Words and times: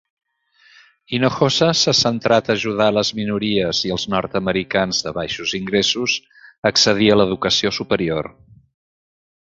Hinojosa 1.17 1.67
s'ha 1.81 1.93
centrat 1.99 2.49
a 2.49 2.55
ajudar 2.55 2.87
les 2.97 3.13
minories 3.19 3.83
i 3.89 3.93
els 3.97 4.07
nord-americans 4.15 5.05
de 5.09 5.15
baixos 5.21 5.57
ingressos 5.63 6.19
a 6.39 6.73
accedir 6.75 7.15
a 7.17 7.23
l'educació 7.23 7.77
superior. 7.81 8.37